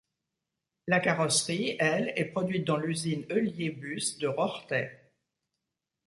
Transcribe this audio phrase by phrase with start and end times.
[0.87, 5.11] La carrosserie, elle est produite dans l'usine Heuliez Bus de Rorthais.